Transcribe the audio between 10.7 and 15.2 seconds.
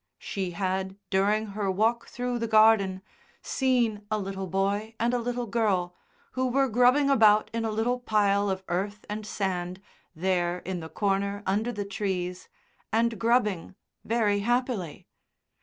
the corner under the trees, and grubbing very happily.